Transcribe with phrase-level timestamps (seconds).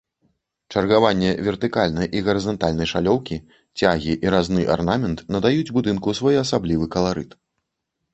[0.75, 3.37] Чаргаванне вертыкальнай і гарызантальнай шалёўкі,
[3.81, 7.31] цягі і разны арнамент надаюць будынку своеасаблівы каларыт.